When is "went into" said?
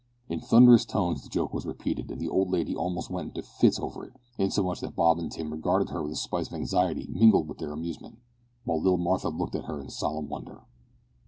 3.11-3.47